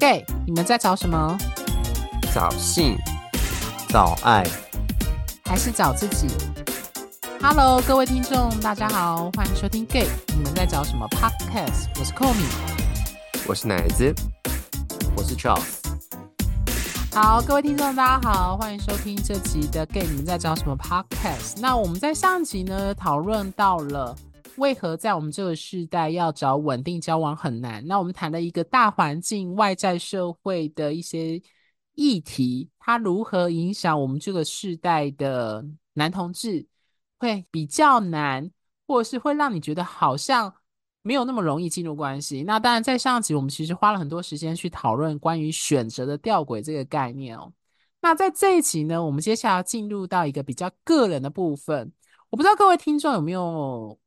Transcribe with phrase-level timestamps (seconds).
[0.00, 1.36] Gay，你们在找什么？
[2.34, 2.96] 找性，
[3.90, 4.42] 找爱，
[5.44, 6.26] 还是找自己
[7.42, 11.90] ？Hello，各位听众，大家好，欢迎收听 Gay，你们在找什么 Podcast？
[11.98, 12.46] 我是 Komi，
[13.46, 14.14] 我是奶子，
[15.14, 15.82] 我是 Charles。
[17.12, 21.60] 好，各位听众，大家好，欢迎收听这集的 Gay，你们在找什么 Podcast？
[21.60, 24.16] 那我们在上集呢，讨论到了。
[24.60, 27.84] 为何在我们这个时代要找稳定交往很难？
[27.86, 31.40] 那我们谈了一个大环境、外在社会的一些
[31.94, 36.66] 议题，它如何影响我们这个时代的男同志，
[37.18, 38.50] 会比较难，
[38.86, 40.54] 或者是会让你觉得好像
[41.00, 42.42] 没有那么容易进入关系。
[42.42, 47.50] 那当然，在上集我们其实花了很多时间去讨论关于选择的吊诡这个概念哦。
[48.02, 51.90] 那在这一集呢，我们接下来要进入到一个比较个人的部分。
[52.28, 53.98] 我不知道各位听众有没有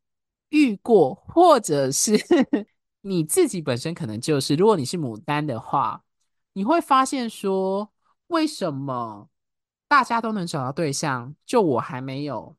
[0.53, 2.13] 遇过，或者是
[3.01, 6.03] 你自己本身可能就是，如果你是牡丹的话，
[6.53, 7.91] 你会发现说，
[8.27, 9.29] 为什么
[9.87, 12.55] 大家都能找到对象，就我还没有？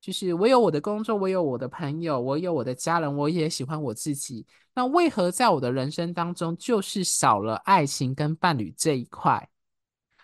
[0.00, 4.44] 就是我有我的工作，我有我的朋友，我有我的家人，我也喜欢我自己。
[4.74, 9.48] 那为何在我的人生当中，就是少了爱情跟伴侣这一块？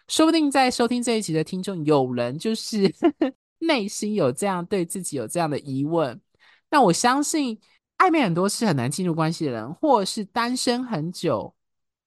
[0.08, 2.92] 说不定在收听这一集的听众，有人就是
[3.60, 6.20] 内心有这样对自己有这样的疑问。
[6.72, 7.60] 那我相信，
[7.98, 11.54] 暧昧很多次很难进入关系的人，或者是单身很久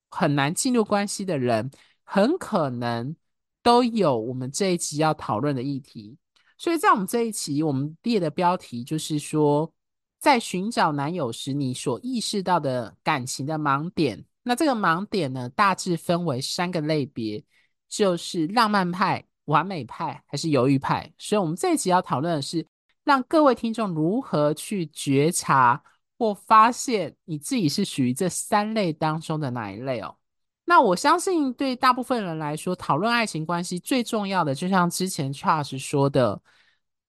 [0.09, 1.69] 很难进入关系的人，
[2.03, 3.15] 很可能
[3.61, 6.17] 都有我们这一集要讨论的议题。
[6.57, 9.71] 所以在我们这一期，我们列的标题就是说，
[10.17, 14.25] 在寻找男友时，你所意识到的感情的盲点。
[14.41, 17.43] 那这个盲点呢，大致分为三个类别，
[17.87, 21.13] 就是浪漫派、完美派还是犹豫派。
[21.19, 22.65] 所以我们这一集要讨论的是。
[23.05, 25.81] 让各位听众如何去觉察
[26.17, 30.17] 或发现你自己是属于这三类当中的哪一类哦？
[30.65, 36.41] 那我相信对大部分人来说，讨论爱情关系最重要的，就像之前 Charles 说的，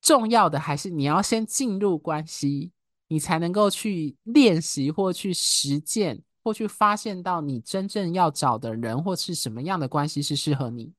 [0.02, 2.72] 重要的还是你要先进入关系，
[3.08, 10.92] 你才能够去练习或去实践或去发现到你真正要找的人或是什么样的关系是适合你。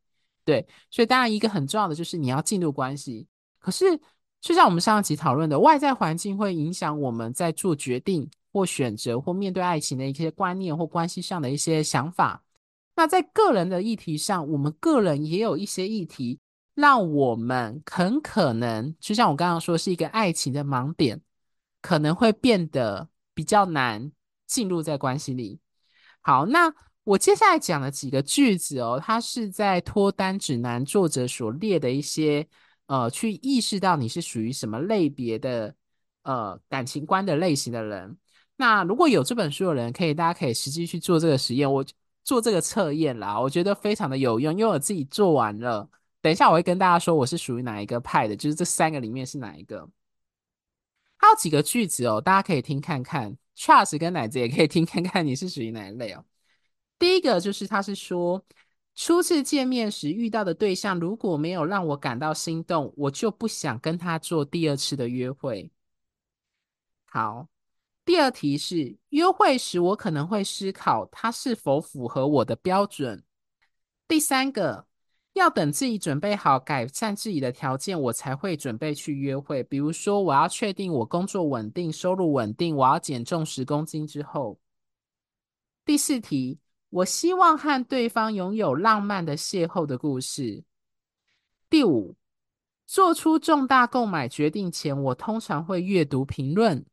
[0.43, 3.27] 对，所以当然一个很重要的就是你要进入关系，
[3.59, 3.99] 可是。
[4.39, 12.43] 就像我们上一集讨论的，外在环境会影响我们在做决定或选择或面对爱情的一些观念或关系上的一些想法。
[12.95, 16.39] 那在个人的议题上，我们个人也有一些议题，
[16.75, 21.19] 让我们很可能，就像我刚刚说，是一个爱情的盲点，
[21.81, 24.11] 可能会变得比较难
[24.45, 25.59] 进入在关系里。
[26.21, 32.47] 好，那我接下来讲的几个句子哦，它是在脱单指南作者所列的一些。
[32.87, 35.75] 呃，去意识到你是属于什么类别的
[36.23, 38.17] 呃感情观的类型的人。
[38.55, 41.85] 那如果有这本书的人，可以大家可以实际去做这个实验，我
[42.23, 45.89] 做这个测验啦，我觉得非常的有用，因为我自己做完了。
[46.21, 49.87] 等一下我会跟大家说我是属于哪一个派的，就是这三个里面是哪一个。
[51.17, 56.23] 还有几个句子哦，大家可以听看看，Charles 跟奶子也可以听看看你是属于哪一类哦。
[56.97, 58.43] 第一个就是他是说。
[58.97, 65.71] 初次见面时遇到的对象，如果没有让我感到心动，我就不想跟他做第二次的约会。
[67.05, 67.47] 好，
[68.03, 73.23] 第二题是约会时我可能会思考他是否符合我的标准。
[74.07, 74.87] 第三个，
[75.33, 79.61] 要等自己准备好改善自己的条件，我才会准备去约会。
[79.61, 84.59] 比如说，我要确定我工作稳定、收入稳定，我要减重十公斤之后。
[85.85, 86.57] 第四题。
[86.89, 90.63] 我希望和对方拥有浪漫的邂逅的故事。
[91.69, 92.15] 第五，
[92.85, 96.85] 做出重大购买决定前，我通常会阅读评论。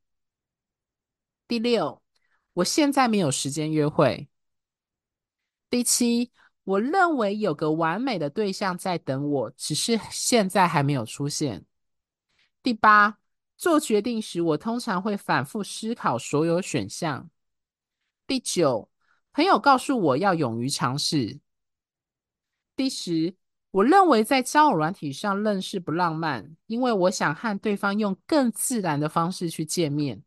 [1.47, 2.03] 第六，
[2.54, 4.28] 我现在没有时间约会。
[5.71, 6.33] 第七，
[6.65, 11.65] 我认为有个完美的对象在等我，只是现在还没有出现。
[12.65, 13.19] 第八，
[13.56, 17.30] 做决定时，我通常会反复思考所有选项。
[18.27, 18.91] 第九。
[19.34, 21.41] 朋友告诉我要勇于尝试。
[22.77, 23.34] 第十，
[23.72, 30.22] 我认为在交友软体上认识不浪漫，因为我想和对方用更自然的方式去见面。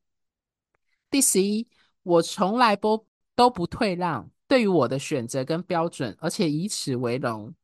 [1.10, 1.70] 第十一，
[2.04, 7.56] 我从来不都不退让，对于我的选择跟标准，而且以此为荣。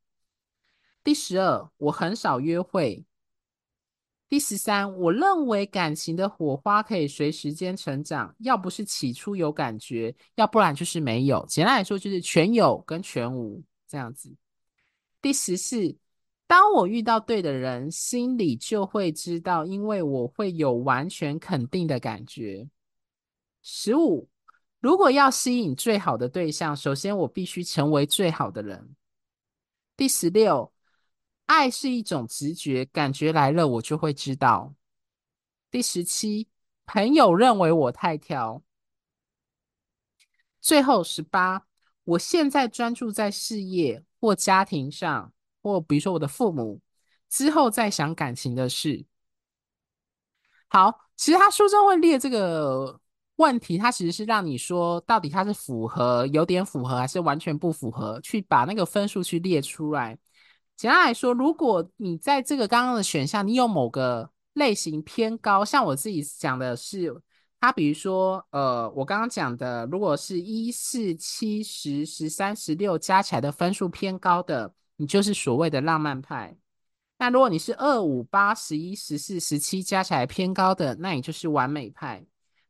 [1.04, 3.04] 第十二，我很少约会。
[4.34, 11.46] 第十三，我认为感情的火花可以随时间成长，要不是起初有感觉，要不然就是没有。
[11.48, 14.36] 简单来说，就是全有跟全无这样子。
[15.22, 15.96] 第十四，
[16.48, 22.68] 当我遇到对的人，心里就会知道，因为我会有完全肯定的感觉。
[23.62, 24.28] 十五，
[24.80, 28.96] 如果要吸引最好的对象，首先我必须成为最好的人。
[29.96, 30.73] 第十六，
[31.46, 34.74] 爱是一种直觉，感觉来了我就会知道。
[35.70, 36.48] 第十七，
[36.86, 38.62] 朋友认为我太挑。
[40.62, 41.66] 最后十八，
[42.04, 46.82] 我现在专注在事业或家庭上，或比如说我的父母，
[47.30, 49.06] 之后再想感情的事。
[50.68, 53.00] 好，其实他书中会列这个。
[53.38, 58.22] 问题，它其实是让你说，到底它是符合、有点符合，还是完全不符合？
[58.22, 60.16] 去把那个分数去列出来。
[60.76, 67.16] 简单来说，如果你在这个刚刚的选项，你有某个类型偏高，像我自己讲的是，
[67.60, 76.58] 它比如说，呃，我刚刚讲的，如果是一四七十十三十六加起来的分数偏高的，你就是所谓的浪漫派。
[77.20, 82.26] 那如果你是二五八十一十四十七加起来偏高的，那你就是完美派。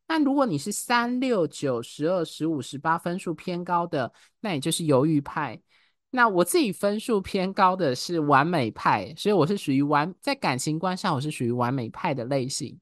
[0.08, 5.60] 那如果你是三六九十二十五十八分数偏高的，那也就是犹豫派。
[6.16, 12.80] 那我自己分数偏高的是完美派，所以我是属于完，在感情观上我是属于完美派的类型。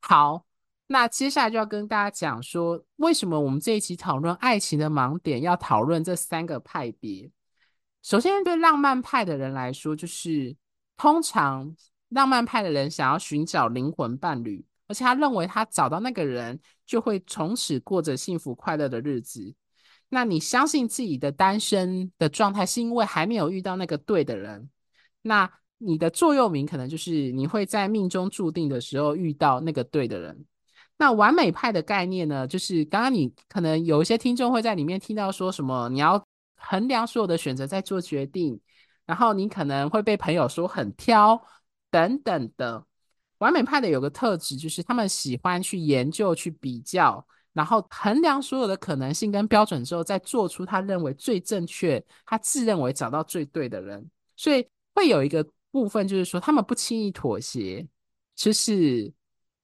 [0.00, 0.44] 好，
[0.88, 7.30] 那接下来就要跟大家讲说，为什么我们这一期讨论爱情的盲点要讨论这三个派别。
[8.02, 10.56] 首先，对浪漫派的人来说，就是
[10.96, 11.72] 通常
[12.08, 14.66] 浪漫派的人想要寻找灵魂伴侣。
[14.88, 19.54] 而且他认为他找到那个人就会从此过着幸福快乐的日子。
[20.08, 24.68] 那你相信自己的单身的状态是因为还没有遇到那个对的人？
[25.22, 30.44] 那你的座右铭可能就是你会在命中注定的时候遇到那个对的人。
[30.98, 32.46] 那完美派的概念呢？
[32.46, 36.24] 就是刚刚你可能有一些听众会在里面听到说什么，你要
[36.56, 38.58] 衡量所有的选择再做决定，
[39.04, 41.44] 然后你可能会被朋友说很挑
[41.90, 42.86] 等等的。
[43.38, 47.26] 完美派的有个特质，就是他们喜欢去研究、去比较，
[47.56, 54.06] 然后衡量所有的可能性跟标准之后，再做出他认为最正确、他自认为找到最对的人。
[54.36, 57.88] 所以会有一个部分，就是说他们不轻易妥协，
[58.34, 59.10] 就是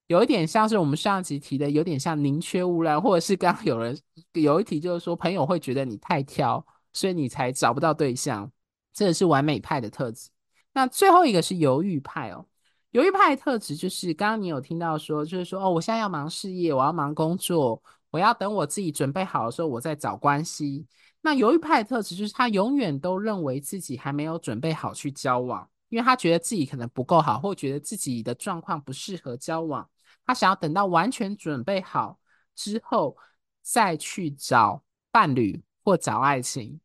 [0.07, 3.95] 有一点像是我们上集提的，有点像宁缺毋滥，或者是刚刚有人
[4.33, 8.51] 有一题就是说，朋友会觉得你太挑，所以你才找不到对象。
[8.95, 10.31] 这个是完美派的特质。
[10.73, 12.47] 那最后一个是犹豫派哦。
[12.93, 20.87] 犹豫派的特质就是，刚刚你有听到说，就是说，哦，我现在要忙事业，我要忙工作，我要等我自己准备好的时候，我再找关系。
[21.23, 29.89] 那犹豫派的特质就是，他永远都认为自己还没有准备好去交往，因为他觉得自己可能不够好，或觉得自己的状况不适合交往。
[30.27, 32.19] 他想要等到完全准备好
[32.55, 33.17] 之后，
[33.63, 36.79] 再去找伴侣或找爱情。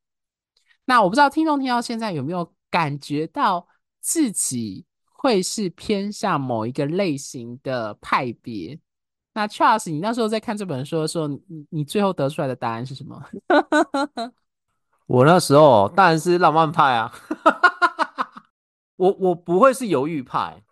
[0.86, 3.68] 那我不知道听众听到现在有没有感觉到
[4.00, 4.86] 自己
[5.18, 8.80] 会是偏向某一个类型的派别。
[9.34, 13.22] 那 Charles，你那时候在看这本书的时候，你你最后得出来的答案是什么？
[15.06, 17.12] 我那时候当然是浪漫派啊。
[18.96, 20.64] 我我不会是犹豫派，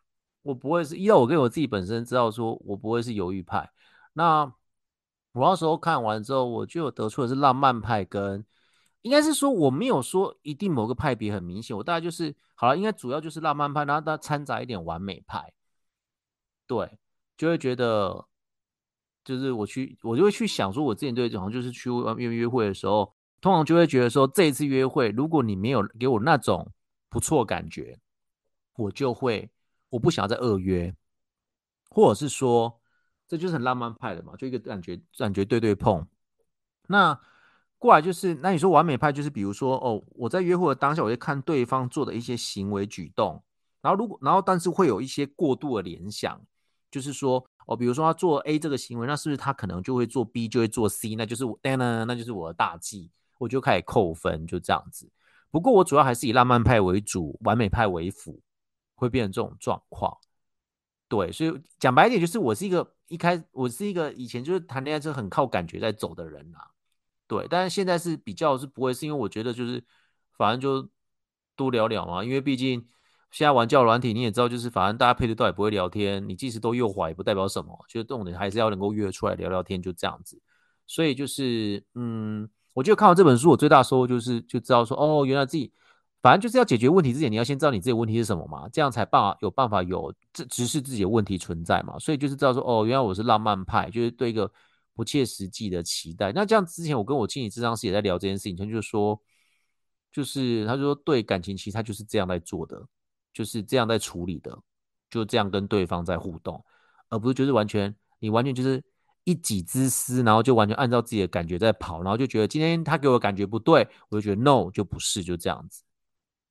[0.41, 3.69] 我不会是，因为我跟我自己本身知道说，我不会是犹豫派。
[4.13, 4.51] 那
[5.33, 8.43] 我那时候看完之后，我就有得出的是浪漫派跟。
[9.05, 15.53] 应该是说我没有说一定某个派别很明显，我大概就是好了，应该主要就是浪漫派，然后它掺杂一点完美派，
[16.65, 16.97] 对，
[17.37, 18.25] 就会觉得
[19.23, 26.67] 就是我去，我就会去想说，我之前对这种就是去外面约会的时候，通常就会觉得说，这一次约会，如果你没有给我那种
[27.07, 27.99] 不错感觉，
[28.75, 29.47] 我就会
[29.89, 30.91] 我不想要再二约，
[31.91, 32.81] 或者是说
[33.27, 36.07] 这就是很浪漫派的嘛，就一个感觉感觉对对碰，
[36.87, 37.21] 那。
[37.77, 43.43] 过来就是，那你说完美派就是，比如说哦，我在约会的当下，我会看对方做的一些行为举动，
[43.81, 46.41] 然后如果，然后但是会有一些过度的联想，
[46.89, 55.09] 就是说哦，比如说他做 A 这个行为，那是不是他可能就会做 B，就会做 C，那就是我，那那就是我的大忌，我就开始扣分，就这样子。
[55.51, 58.41] 不过我主要还是以浪漫派为主，完美派为辅，
[58.95, 60.17] 会变成这种状况。
[61.07, 66.71] 对，所以讲白一点，就是我是一个一开，我是一个以前就是谈恋爱是很靠感觉在走的人啊。
[67.27, 69.83] 对，但是现在是比较是不会，是因为我觉得就是
[70.37, 70.87] 反正就
[71.55, 72.85] 多聊聊嘛，因为毕竟
[73.31, 80.39] 现在玩教软体你也知道，就是反正大家配对到也不会聊天，你即使都右滑也不代表什么，就是重点还是要能够约出来聊聊天，就这样子。
[80.85, 85.73] 所以就是嗯，我觉得看完这本书，我最大收获就是就知道说哦，原来自己
[86.21, 91.97] 反正就是要解决问题之前，你要先知道你自己问题是什么嘛，这样才办法有办法有直直视自己的问题存在嘛。
[91.97, 94.51] 所以就是知道说哦，原来我是浪漫派，就是对一个。
[94.95, 96.31] 不切实际的期待。
[96.31, 99.21] 那这样之前，我跟我心理智商师也在聊这件事情，他就说，
[100.11, 102.81] 就是他就说，对感情，其实他就是这样在做的，
[103.33, 104.57] 就是这样在处理的，
[105.09, 106.63] 就这样跟对方在互动，
[107.09, 108.81] 而不是就是完全你完全就是
[109.25, 115.83] 一己之私，然后就完全按照自己的感觉在跑，然后就觉得今天他给我的感觉不对，我就觉得 no 就不是，就这样子。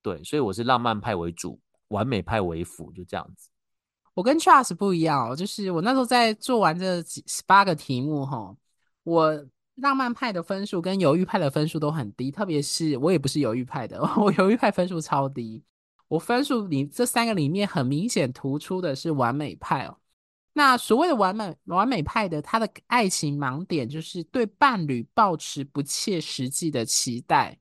[0.02, 1.58] 对，所以我是浪漫派为主，
[1.88, 3.48] 完美派为辅，就这样子。
[4.14, 8.56] 我跟 Charles 不一样哦，就是我那时候在做完这几十八个题目哈，
[9.02, 15.62] 我浪漫派的分数跟犹豫派的分数都很低，特别是我也不是犹豫派的， 我犹豫派分数超低。
[16.06, 19.98] 我分数里这三个里面很明显突出的是完美派哦。
[20.52, 27.58] 那所谓的完美完美派的，他的爱情盲点就是对伴侣抱持不切实际的期待。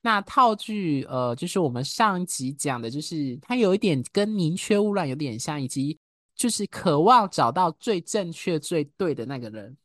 [0.00, 5.98] 那套句呃，就是我们上一集讲的，就是他有一点跟宁缺毋滥有点像，以及
[6.34, 9.76] 就是渴望找到最正确、最对的那个人。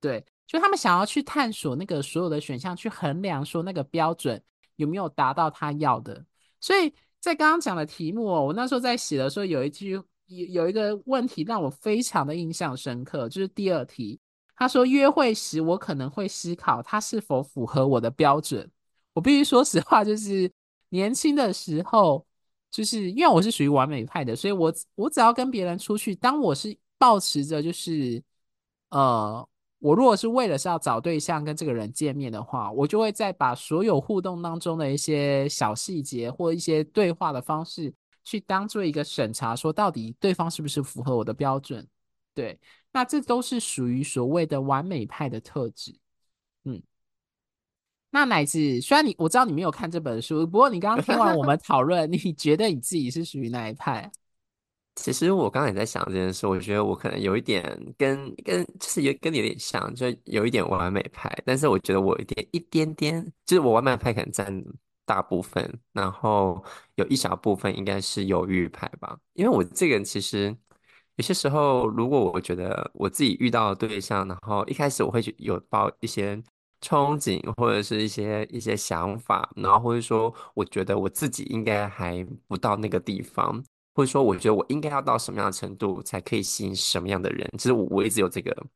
[0.00, 4.42] 对，就他们想要去探索那个所有的选项，去衡量说那个标准
[4.76, 6.24] 有没有达到他要的。
[6.60, 10.00] 所以在刚刚讲的题目哦，我那时候在写的时候，有一句。
[10.30, 14.20] 有有一个问题让我非常的印象深刻，就是第二题，
[14.54, 18.70] 他说约会时我可能会思考他是否符合我的标准。
[19.18, 20.48] 我必须说实话，就是
[20.90, 22.24] 年轻的时候，
[22.70, 28.22] 就是因为我是属于完美派的，所以我我只要跟别人出去，当我是抱持着就是
[28.90, 29.44] 呃，
[29.80, 37.92] 我如果是为了是要找对象跟这个人见面的话，我就会再把所有互动当中的一些小细节或一些对话的方式。
[38.22, 41.84] 去当做一个审查，说到底对方是不是符合我的标准？
[42.34, 42.56] 对，
[42.92, 45.98] 那这都是属于所谓的完美派的特质。
[46.64, 46.80] 嗯，
[48.10, 54.10] 那乃至虽然你我知道你没有看这本书，不过你刚刚听完我们讨论， 你觉得你自己是属于哪一派？
[54.96, 57.62] 其实我刚才也在想这件事，我觉得我可能有一点
[57.96, 64.64] 跟跟就是有跟你有点像，就有一点完美派，但是我觉得我有一点一点点，就是我完美派可能占。
[65.08, 66.62] 大部分，然后
[66.96, 70.54] 有一小部分应该是犹豫派吧，因为我这个人其实
[71.16, 76.38] 有些时候，如果我觉得我自己遇到对象，然后一开始我会有抱一些
[76.80, 83.62] 憧憬或者是一些一些想法，然后或者说我觉得我自己应该还不到那个地方，
[83.94, 88.66] 或者说我觉得我应该要到什么样的程度才可以吸引什么样的人，其实我我一直有这个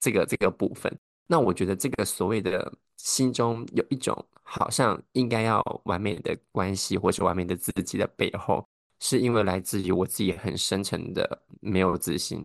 [0.00, 0.94] 这个这个部分。
[1.26, 8.64] 那我觉得这个所谓的心中有一种好像应该要完美的关系，或是完美的自己的背后，
[9.00, 12.44] 是因为来自于我自己很深沉的没有自信。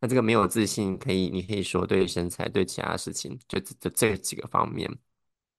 [0.00, 4.88] 那这个没有自信，可以你可以说对身材，对其他事情，就这这几个方面。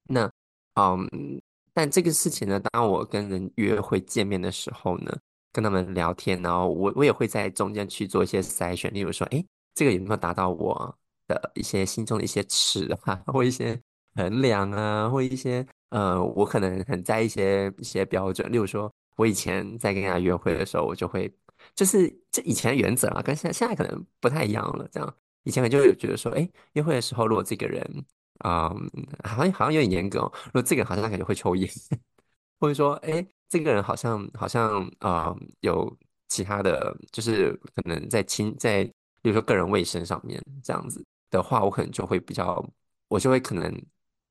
[0.04, 0.30] 那
[0.74, 1.40] 嗯，
[1.74, 5.14] 但这个事情呢，当我跟人约会见面的时候呢，
[5.52, 9.44] 跟他们聊天，然后我我也会在中间去做一些筛选，例如说，诶，
[9.74, 13.78] 这个有没有达到我的一些心中的一些尺啊， 或一些
[14.14, 18.50] 衡量啊，或一些呃，我可能很在意一些一些标准。
[18.50, 21.32] 例如说，我以前在跟人家约会的时候，我就会
[21.74, 24.88] 就是这以前的原则啊，跟现在现在可能不太一样了。
[24.92, 28.04] 这样以前我就有觉得说，哎，约会的时候，如果这个人
[28.38, 30.32] 啊、嗯，好像好像有点严格哦。
[30.46, 31.70] 如果这个人好像他感觉会抽烟，
[32.60, 35.96] 或者说，哎，这个人好像好像啊、嗯，有
[36.28, 38.84] 其他的就是可能在亲在，
[39.22, 41.04] 比如说个人卫生上面这样子。
[41.30, 42.60] 的话，我可能就会比较，
[43.06, 43.72] 我就会可能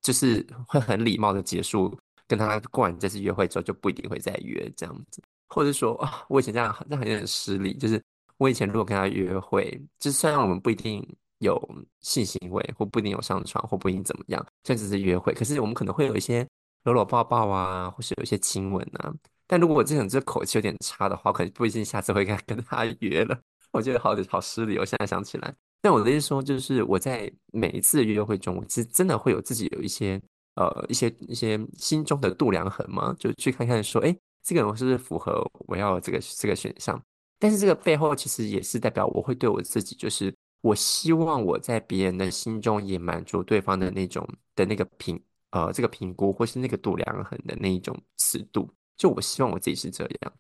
[0.01, 8.01] 就是会很礼貌的结束跟他过完这次约会之后，就不一定会再约这样子，或者说啊，我以前这样这样有点失礼，就是
[8.38, 11.06] 我以前如果跟他约会，就虽然我们不一定
[11.39, 11.60] 有
[12.01, 16.48] 性行为，或不一定有上床，或不一定怎么样，甚至是约会，可是我们可能会有一些
[16.84, 19.13] 搂搂抱抱啊，或是有一些亲吻啊。
[19.48, 23.38] 但如果我这种这口气有点差的话，可能不一定下次会跟 跟他约了。
[23.72, 25.53] 我觉得好好失礼，我现在想起来。
[25.82, 30.22] 但我的意思说，就是我在每一次约会中，我其实真的会有自己有一些
[30.56, 37.01] 呃一些一些心中的度量衡嘛，就去看看说，哎，这个人是不是符合我要这个这个选项？
[37.38, 50.34] 但是这个背后其实也是代表我会对我自己，就是我希望我在别人的心中也满足对方的那种的那个评呃这个评估，或是那个度量衡的那一种尺度，就我希望我自己是这样，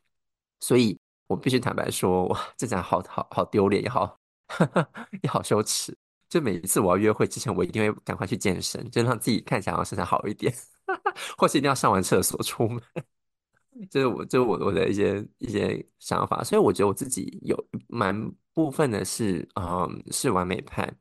[0.59, 4.17] 所以我必须坦白说， 哇，这讲好好好丢脸也好。
[5.21, 5.95] 也好羞耻，
[6.27, 10.51] 就每一次我要约会之前，我一定会赶快去健身，就让自己看起来身材好一点，
[11.37, 12.81] 或是一定要上完厕所出门，
[13.89, 16.43] 这是我这是我我的一些一些想法。
[16.43, 17.57] 所以我觉得我自己有
[17.87, 18.15] 蛮
[18.53, 20.91] 部分的是，嗯，是完美派。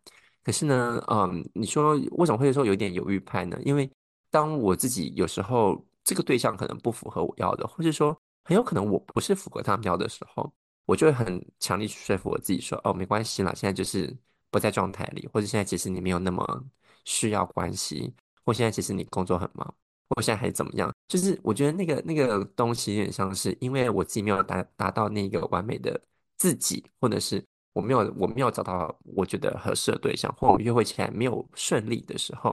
[0.42, 3.58] 可是呢，嗯，你说为什么会说有点犹豫派呢？
[3.64, 3.90] 因为
[4.30, 10.52] 当我自己有时候这个对象可能不符合我要的，或者说很有可能我不是符合他们要的时候。
[10.86, 14.16] 我就会很强力去说服我自己说，哦，没关系啦，现在就是
[14.50, 16.64] 不在状态里，或者现在其实你没有那么
[17.04, 18.10] 需要关系，
[18.42, 19.74] 或现在其实你工作很忙，
[20.10, 20.90] 或现在还怎么样？
[21.06, 26.00] 就是我觉得那个那个东西有点像是，因为我自己没有达达到那个完美的
[26.36, 32.52] 自己，或者是我没有我没有找到我觉得合适的对象，或我约会起来没有顺利的时候，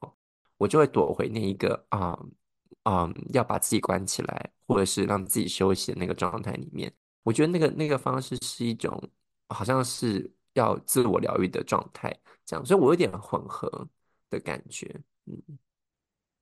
[0.57, 1.99] 我就会躲回那一个啊
[2.83, 6.91] 啊、嗯嗯、要把自己关起来，或者是让自己休息的那个状态里面。
[7.23, 9.01] 我觉得那个那个方式是一种
[9.49, 13.87] 好像是要自我疗愈的状态，这样，所以我有点混合
[14.29, 15.41] 的感觉，嗯。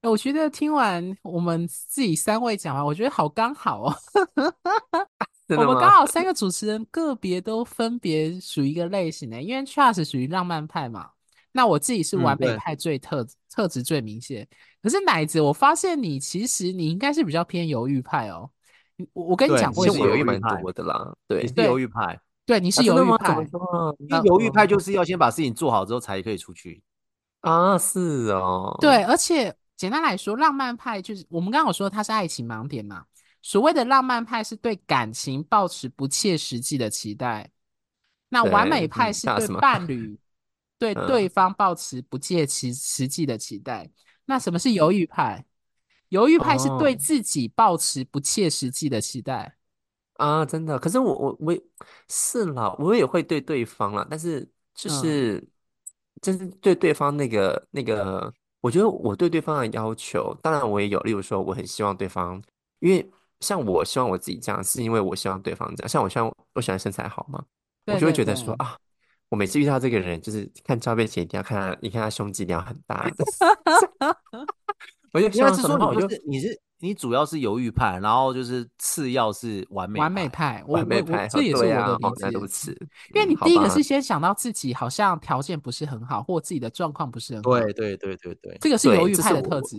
[0.10, 3.96] 我觉得听完我们自己三位讲完，我觉得好刚好哦。
[5.50, 11.10] 我们刚好三个主持人个别都分别属于一个类型的，因为 Charles 属于浪漫派嘛，
[11.52, 14.48] 那我自己是完美派最特、嗯、特质最明显。
[14.82, 18.50] 可是奶子，我发现你其实你应该是比较偏犹豫派哦。
[19.14, 21.14] 我我跟你讲过，其实我犹豫蛮多的啦。
[21.28, 23.36] 对，你是犹豫派，对，你是犹豫派。
[24.00, 26.82] 因为犹豫派就是要先把事情做好之后才可以出去
[27.42, 27.78] 啊。
[27.78, 33.04] 是哦，对，而且简单来说，浪漫派就是我们刚刚有说它是爱情盲点嘛。
[33.42, 37.52] 所谓的浪漫派是对感情抱持不切实际的期待，
[38.30, 40.18] 那完美派是对伴侣、
[40.80, 43.92] 对 对方抱持不切实实际的期待。
[44.24, 45.44] 那什么是犹豫派？
[46.08, 49.58] 犹豫派是对自己抱持不切实际的期待
[50.14, 50.46] 啊！
[50.46, 51.58] 真的，可是我我我
[52.08, 55.46] 是啦，我也会对对方啦，但是就是
[56.22, 58.34] 就是对对方那个那个，
[58.64, 62.42] 我觉得我对对方的要求，当然我也有，例如说，我很希望对方，
[62.80, 63.08] 因为。
[63.40, 65.90] 像我希望我自己这样，是因为我希望对方这样。
[65.90, 67.44] 像我希望我喜欢身材好嘛，
[67.88, 68.78] 我就会觉得说啊，
[69.28, 73.06] 我每次遇到这个人，就是看照片前一定要看他，你看他胸肌一定要很大。
[75.12, 81.98] 我就希望是说，我就你是你主要是犹豫派，然后就是次要是完美完美派， 完美派，这 也是我的
[82.30, 82.72] 理解。
[83.16, 87.52] 因为你第一个是先想到自己好像条件不是很好，或自己的状况不是很好。
[87.52, 89.78] 对对对对对，这个是犹豫派的特质。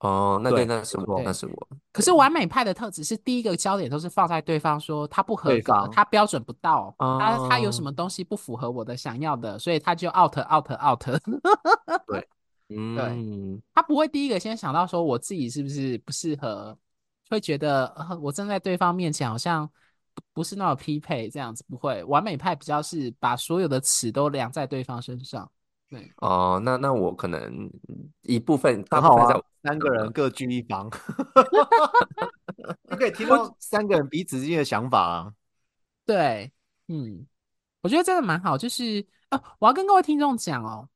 [0.00, 1.68] 哦，那对，那是我，那是我。
[1.90, 11.02] 可是完美派的特质是第一个焦点都是放在对方说他不合格，他标准不到，他他有什么东西不符合我的想要的，所以他就 out out out。
[12.06, 12.28] 对，
[12.70, 16.76] 嗯，对，他不会第一个先想到说我自己是不是不适合，
[17.28, 19.68] 会觉得我站在对方面前好像
[20.14, 22.02] 不不是那么匹配这样子，不会。
[22.04, 25.50] 完美派比较是把所有的尺都量在对方身上。
[25.88, 27.70] 对，哦，那那我可能
[28.22, 29.40] 一部分刚好啊。
[29.62, 30.88] 三个人各居一方，
[32.88, 35.32] 就可以听到三个人彼此之间的想法啊。
[36.06, 36.50] 对，
[36.88, 37.26] 嗯，
[37.82, 38.56] 我觉得真的蛮好。
[38.56, 40.88] 就是啊，我要跟各位听众讲哦，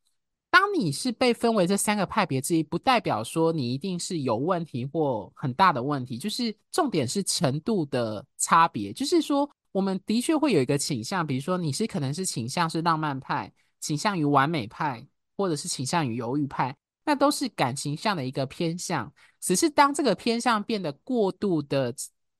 [0.55, 6.17] 当你是被分为这三个派别之一，不代表说你一定是有问题或很大的问题。
[6.17, 8.93] 就是重点是程度的差别。
[8.93, 15.05] 就是说，我们的确会有一个倾向，比如说你是可能是倾向是浪漫派，倾向于完美派，
[15.37, 16.73] 或者是倾向于犹豫派。
[17.05, 21.93] 那都是感情上的一个偏向，只是当这个偏向变得过度的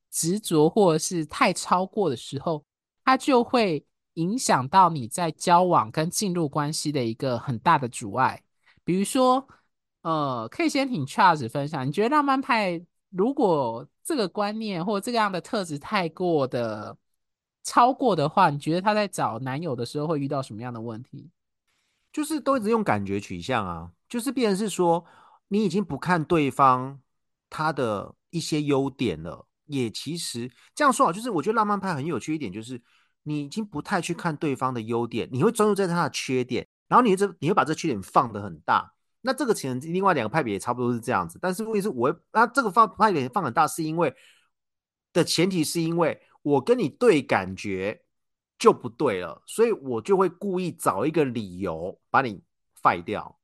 [0.09, 2.63] 执着或者是太超过的时候，
[3.03, 8.43] 它就会影响到你在交往跟进入关系的一个很大的阻碍。
[8.83, 9.47] 比如说，
[10.01, 16.97] 呃，可以先请 Charles 分享，你觉得浪漫派如果这个观念或这个样的特质太过的
[17.63, 21.31] 超过的话，你觉得他在找男友的时候会遇到什么样的问题？
[22.11, 23.91] 就是都一直用感觉取向啊。
[24.07, 25.03] 就是变成是说，
[25.47, 26.99] 你已经不看对方
[27.49, 32.79] 他的一些优点了，也其实这样说啊，就是我觉得浪漫派很有趣一点，就是
[33.25, 38.93] 你已经不太去看对方的优点，你会专注在他的缺点，然后你这你会把这缺点放得很大。
[39.21, 44.15] 那这个其实另外两个派别也差不多是这样子，但是问题是我，那这个放派别放很大，是因为
[45.11, 48.03] 的前提是因为我跟你对感觉
[48.57, 52.41] 就不对了，所以我就会故意找一个理由把你
[52.81, 53.39] 废掉。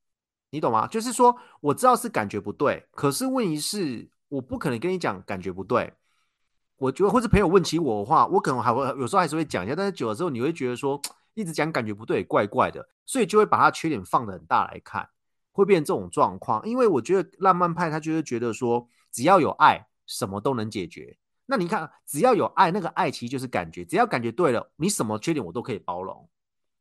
[0.54, 0.86] 你懂吗？
[0.86, 5.94] 就是说，我知道是感觉不对，可是问题是，我不可能跟你讲感觉不对。
[6.82, 11.00] 我觉得，或是朋友问起我的话，我可能还会有时候还是会讲一下，但是久了之后，你会觉得说，
[11.36, 15.08] 一直讲感觉不对，怪怪的，所以就会把他缺点放得很大来看，
[15.52, 16.67] 会变成这种状况。
[16.67, 21.15] 因为我觉得浪漫派他就是觉得说，只要有爱，什么都能解决。
[21.46, 26.28] 那你看，只要有爱，那个爱其实就是感觉，只要感觉对了，你什么缺点我都可以包容。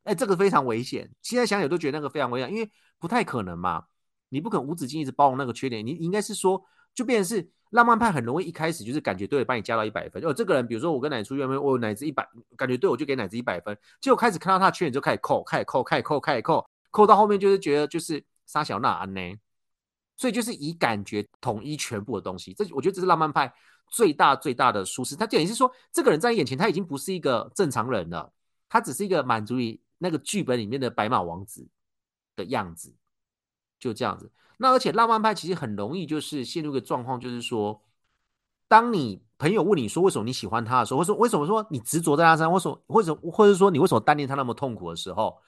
[0.05, 1.11] 哎，这个非常危险。
[1.21, 2.71] 现在想想都觉得那个非常危险，因为。
[2.99, 3.85] 不太可能嘛，
[4.29, 6.63] 你不可能无止境一直包容那个缺点，你应该是说，
[6.95, 10.23] 就变成是浪漫派很容易一开始就是感觉对了，把你加到一百分。
[10.25, 19.21] 哦，这个人，比如说我跟奶出去，我奶子一百，感觉对我就给奶子一百分，结果开始看到他的缺点就开始扣，开始扣，开始扣，开始扣，扣到后面就是觉得就是杀小娜安呢，
[20.17, 23.53] 所以就是以感觉统一全部的东西，这我觉得这是浪漫派
[23.89, 25.15] 最大最大的舒适。
[25.15, 28.33] 他等于是说，这个人在眼前他已经不是一个正常人了，
[28.69, 31.67] 他只是一个满足于那个剧本里面的白马王子
[32.35, 32.93] 的样子，
[33.79, 34.31] 就这样子。
[34.63, 37.81] 那而且浪漫派其实很容易就是陷入一个状况，就是说，
[38.69, 45.39] 当你朋友问你说为什么你喜欢他的时候，或者说为什么说你执着在他身上，为什么或者或者说你为什么单恋他那么痛苦的时候，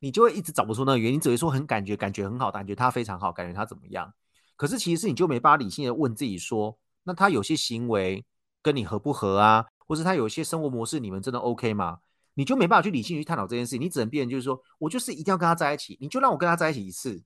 [0.00, 4.12] 你就会一直找不出那个原因，只会说很感觉感觉很好，感觉他非常好，感觉他怎么样？
[4.56, 8.24] 可是其实是你就没办法理性的问自己说，那他有些行为
[8.62, 9.66] 跟你合不合啊？
[9.86, 11.98] 或是他有一些生活模式，你们真的 OK 吗？
[12.34, 17.22] 你就没办法去理性去探讨这件事情，你只能变成就是说我就是一定要跟他在一起，你就让我跟他在一起一次。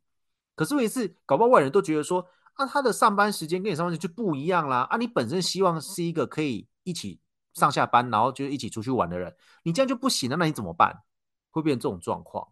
[0.54, 7.20] 可是每次，搞不好外人都觉得说，啊，他的上班时间跟你上班时间就不一样啦，啊，你本身希望是一个可以一起
[7.54, 11.02] 上下班，然后就一起出去玩的人，你这样就不行了，那你怎么办？
[11.50, 12.46] 会变成这种状况。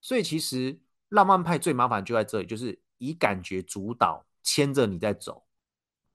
[0.00, 5.44] 所以其实浪漫派最麻烦就在这里，就是以感觉主导，牵着你在走。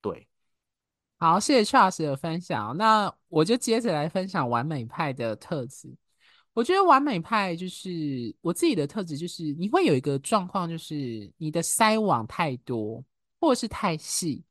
[0.01, 0.27] 对，
[1.17, 2.75] 好，谢谢 Charles 的分享。
[2.77, 5.95] 那我就接着来分享完美派的特质。
[6.59, 13.01] 我觉得完美派就是我自己的特质，就是你会有一个状况，就是你的筛网太多，
[13.39, 14.43] 或是太细，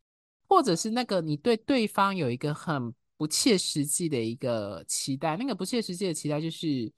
[0.48, 5.36] 或者是那个你对对方有一个很不切实际的一个期待。
[5.36, 6.90] 那个不切实际的期待，就是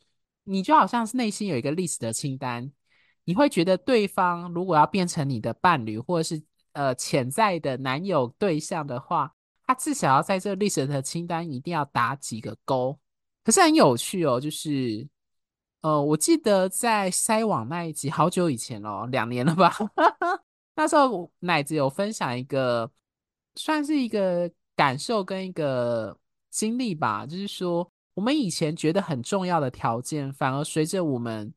[0.44, 2.70] 你就好像是内心有一个 list 的清单，
[3.24, 6.40] 你会觉得对方如果要变成你的伴侣，或者是
[6.74, 9.34] 呃潜在的男友对象的话，
[9.66, 12.96] 他至少要在这个 list 的清单一定要打几个勾。
[13.42, 15.08] 可是很有趣哦，就是，
[15.80, 19.74] 呃，我记得在筛网那一集好久以前哦，两年了吧？
[20.76, 22.90] 那时候奶子有分享一个，
[23.54, 26.16] 算是一个感受跟一个
[26.50, 31.52] 经历吧，就是说，我们以前觉得很重要的条件，反而随着我们，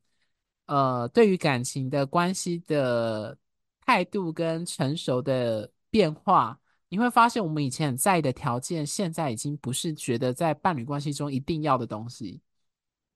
[0.66, 3.36] 呃，对于感情的关系的
[3.84, 6.58] 态度跟成熟的变化。
[6.94, 12.40] 你会发现，我们以前很在意的条件，现在已经不是觉得在伴侣关系中一定要的东西。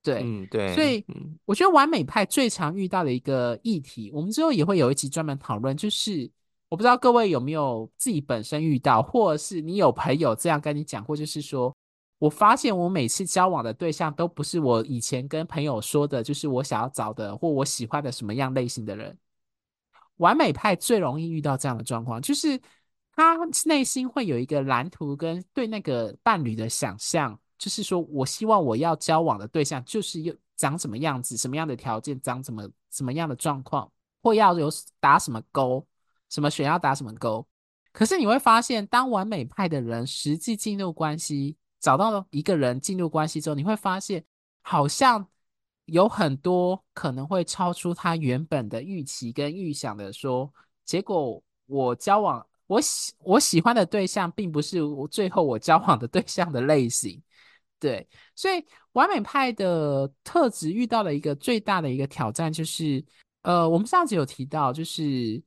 [0.02, 0.74] 对，嗯，对。
[0.74, 1.06] 所以，
[1.44, 5.76] 我觉得完美派最常遇到的一个议题，我们之后也会有一集专门讨论。
[5.76, 6.28] 就是
[6.68, 11.72] 我不知道各位有没有自己本身遇到，或者是你有朋友这样跟你讲过，就是说
[12.18, 19.16] 我发现我每次交往的对象都不是我以前跟朋友说的，就是我想要找的或我喜欢的什么样类型的人。
[20.16, 22.60] 完美派最容易遇到这样的状况，就是。
[23.18, 33.90] 他内心会有一个蓝图跟对那个伴侣的想象，就是说我希望我要交往的对象就是又长什么样子，什么样的条件，长怎么什么样的状况，
[34.22, 35.84] 或要有打什么勾，
[36.28, 37.44] 什么选要打什么勾。
[37.90, 44.24] 可是你会发现，当完美派的人实际进入关系，找到了一个人进入关系之后，你会发现
[44.62, 45.26] 好像
[45.86, 50.52] 有很多可能会超出他原本的预期跟预想的说，
[50.84, 52.46] 结果我交往。
[52.68, 57.20] 我喜我喜欢的对象，并不是我最后我交往的对象的类型，
[57.80, 63.02] 对，所以完美派的特质遇到了一个最大的一个挑战，就是，
[63.42, 65.42] 呃，我们上次有提到，就是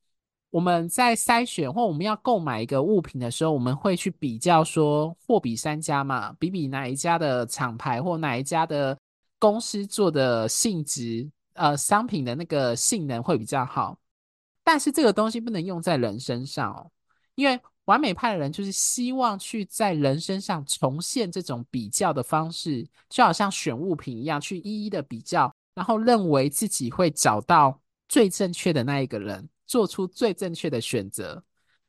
[0.50, 8.98] 我们在筛选或我们要购买一个物品的时候，我们会去比较说货比三家嘛，比比哪一家的厂牌或哪一家的
[9.38, 13.96] 公司做的性质，呃，商品的那个性能会比较好，
[14.64, 16.90] 但是这个东西不能用在人身上哦。
[17.42, 31.44] 因为完美派的人就是希望去在人身上重现这种比较的方式，就好像选物品一样，去一一的比较，然后认为自己会找到最正确的那一个人，做出最正确的选择。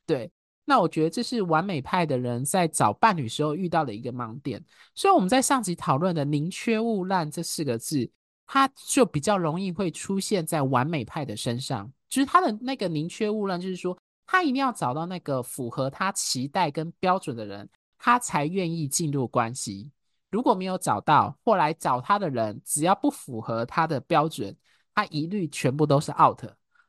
[0.07, 0.31] 对，
[0.65, 4.65] 那我觉得这是完美派的人在找伴侣时候遇到的一个盲点。
[4.95, 8.11] 所以我们在上集讨论的“宁缺毋滥”这四个字，
[8.47, 13.97] 它就比较容易会出现在完美派的身上，就是他的那个“宁缺毋滥”，就是说。
[14.33, 17.69] 他一定要找到那个符合他期待跟标准的人，
[17.99, 19.91] 他才愿意进入关系。
[20.31, 24.57] 如果没有找到，或来找他的人，只要不符合他的标准，
[24.95, 26.43] 他一律全部都是 out。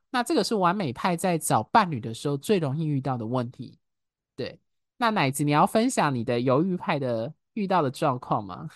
[0.09, 3.77] 那这个是完美派在找伴侣的时候最容易遇到的问题。
[4.37, 4.57] 对，
[4.95, 8.69] 那奶子，你要分享你的犹豫派的遇到的状况吗？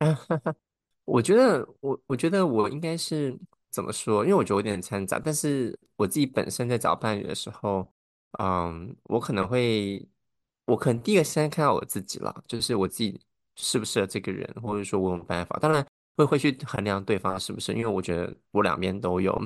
[1.04, 3.38] 我觉得，我我觉得我应该是。
[3.70, 4.24] 怎么说？
[4.24, 7.86] 因为我觉得有点掺杂，但是我自己本身在找伴侣的时候，
[8.38, 10.06] 嗯，我可能会，
[10.66, 13.20] 我可能第一个先看到我自己了，就是我自己
[13.56, 15.58] 适不适合这个人，或者说我有办法。
[15.60, 19.40] 当然会会去衡量对方是不是，因为我觉得我两边都有。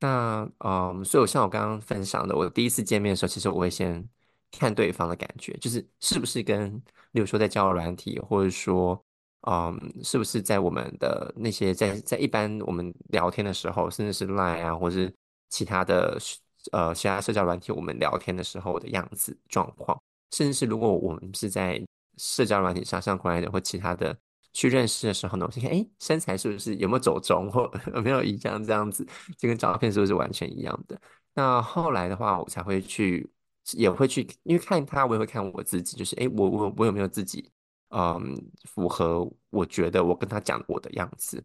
[0.00, 4.08] 那嗯，所以我像我刚刚分享的，我第一次见面的时候，其实我会先
[4.50, 6.74] 看对方的感觉，就是是不是跟，
[7.12, 9.02] 例如说在交友软体，或者说。
[9.48, 15.12] 嗯，是不是在我们的那些在在一般我们聊天的时候，甚至是 Line 啊，或是
[15.48, 16.18] 其他的
[16.70, 20.00] 呃其他社交软体，我们聊天的时候的样子状况，
[20.30, 21.84] 甚至是如果我们是在
[22.18, 24.16] 社交软体上像过来人或其他的
[24.52, 29.04] 去认识的时候呢，我先看哎身材是不是有没有走中或 有没有一样这样子，
[29.38, 31.00] 就跟照片是不是完全一样的？
[31.34, 33.28] 那后来的话，我才会去
[33.72, 37.50] 也会去，因为看他，我也会看我自己，就是哎，我我我有没有自己，
[37.92, 41.44] 嗯，符合我觉得我跟他讲我的样子。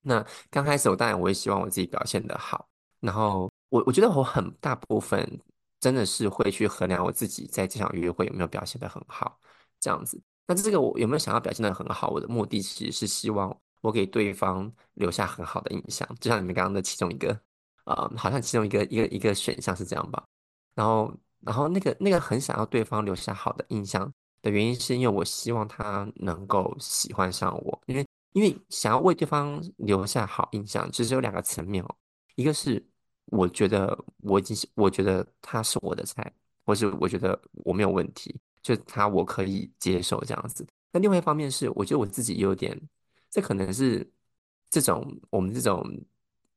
[0.00, 2.68] 那刚开始我当然我也希望我自己表现得好，
[3.00, 5.40] 然后我我觉得我很大部分
[5.80, 9.38] 真的是会去衡量我自己在这场约会有没有表现得很好，
[9.78, 10.20] 这样子。
[10.46, 12.08] 那这个我有没有想要表现得很好？
[12.08, 17.38] 我的目的其实是希望我给对方留下很好的印象，就像你们刚刚的其中一个，
[17.84, 20.24] 呃，好像其中一个一个一个选项是这样吧。
[20.74, 24.12] 然后，然后那个那个很想要对方留下好的印象
[24.46, 31.94] 的原因，是因为我希望他能够喜欢上我，因为因为想要为对方留下好印象，其实有两个层面哦，
[32.36, 32.84] 一个是
[33.26, 36.32] 我觉得我已经我觉得他是我的菜，
[36.64, 38.34] 或是我觉得我没有问题。
[38.62, 42.76] 就他我可以接受这样子，那另外一方面是，我觉得我自己有点，
[43.30, 44.04] 这可能是
[44.68, 45.88] 这种我们这种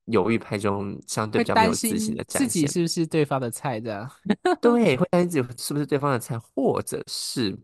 [0.06, 4.10] 犹豫派中相对比较没有自信的展现，自己是不是对方的菜这样？
[4.60, 7.56] 对，会担心自己是不是对方的菜，或者是，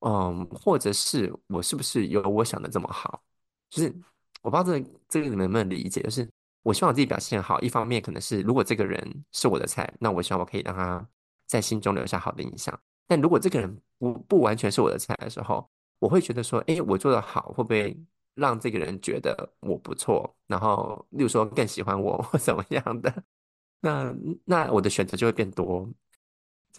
[0.00, 3.22] 嗯，或者是我是不是有我想的这么好？
[3.70, 3.94] 就是
[4.42, 6.02] 我不知道这这个你们能不能理解？
[6.02, 6.28] 就是
[6.62, 11.06] 我希望我自己表现好，一方面可能是如果这个人是我的菜，那我希望我可以让他
[11.46, 12.78] 在心中留下好的印象。
[13.06, 17.96] 但如果这个人不不完全是我的菜的时候，我会觉得说，哎，我做的好，会不会
[18.34, 20.36] 让这个人觉得我不错？
[20.46, 23.22] 然后，例如说更喜欢我或怎么样的？
[23.80, 25.88] 那那我的选择就会变多，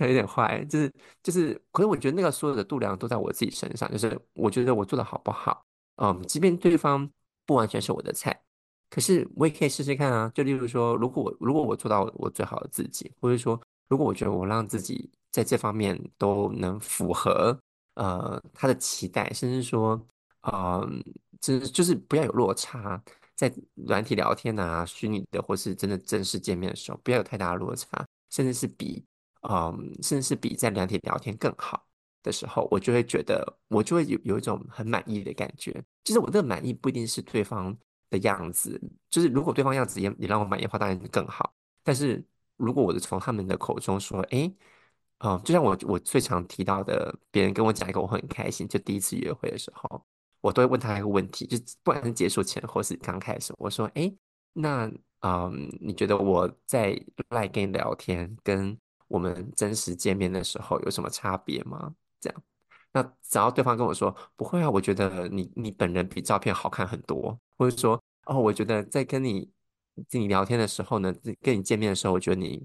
[0.05, 0.63] 有点坏。
[0.65, 3.89] 就是就是，可是我觉得那个所有的度量都在我自己身上。
[3.91, 5.63] 就是我觉得我做得好不好？
[5.95, 7.09] 嗯，即便对方
[7.45, 8.37] 不完全是我的菜，
[8.89, 10.31] 可是我也可以试试看啊。
[10.35, 13.59] 就例如说，如果我如果我做到我最好的自己，或者说。
[13.89, 17.57] 如果我觉得我让自己在这方面都能符合
[17.93, 19.97] 呃他的期待，甚至说，
[20.41, 20.85] 呃，
[21.39, 23.01] 就是就是不要有落差，
[23.33, 29.01] 在软体聊天啊、虚拟的或是真的正式见面的时候，不要有太大的落差，甚至是比，
[29.49, 31.85] 嗯、甚至是比在软体聊天更好
[32.23, 35.83] 的时候，我就会觉得我就会有有一种很满意的感觉。
[36.03, 37.75] 其实我这个满意不一定是对方
[38.09, 38.79] 的样子，
[39.09, 42.23] 就是如果对方样子也也让我满意的话，当然更好，但是。
[42.59, 44.51] 如果我是从他们的口中说，哎，
[45.19, 50.03] 嗯，就像我我最常提到的，别人跟我讲一个我很开心，就第一次约会的时候，
[50.41, 54.11] 我都会问他一个问题，就不管是结束前或是刚开始，我说，哎，
[54.53, 58.75] 那，嗯，你觉得我在赖跟你聊天，跟
[59.07, 61.93] 我们真实见面的时候有什么差别吗？
[62.19, 62.43] 这样，
[62.93, 69.49] 那只要对方跟我说不会啊，我觉得你你本人比照片好看很多，或者说，哦，我觉得在跟你。
[70.11, 72.63] 跟你聊天的时候呢，跟你见面的时候，我觉得你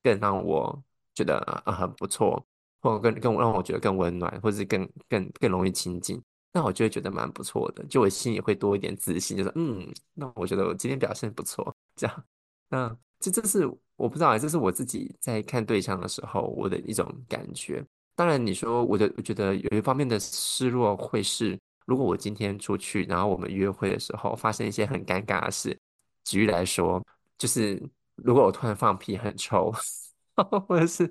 [0.00, 0.80] 更让我
[1.12, 2.40] 觉得啊很不错，
[2.80, 6.22] 或者更更让我觉得更温暖，或者是更更更容易亲近，
[6.52, 12.24] 那我就会觉得蛮不错的，就我心里会多一点自信，就是嗯，那我觉得我今天表现不错，这样，
[12.68, 17.84] 那这这是我不知道，这是我自己在看对象的时候我的一种感觉。
[18.14, 25.78] 当然，你说我的，我觉得有一方面的失落会是，如果我今天出去，然后我们约会的时候发生一些很尴尬的事。
[26.24, 27.00] 举例来说，
[27.38, 27.80] 就是
[28.16, 29.72] 如果我突然放屁很臭，
[30.66, 31.06] 或者是，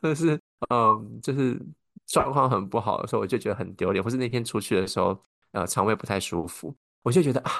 [0.00, 1.60] 或者是，嗯，就是
[2.06, 4.02] 状况很不好的时候，我就觉得很丢脸。
[4.02, 5.16] 或是那天出去的时候，
[5.52, 7.52] 呃，肠胃不太舒服，我就觉得啊，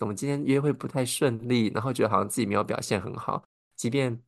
[0.00, 1.68] 怎么今天约会不太顺利？
[1.68, 3.44] 然后觉得好像自己没有表现很好。
[3.76, 4.20] 即便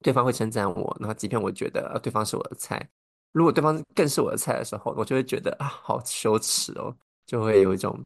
[0.00, 2.88] 对方会称赞我，然后即便我觉得对方是我的菜，
[3.32, 8.02] 如果对方更是我的菜的时候，我就会觉得啊，好羞耻哦，就会有一种。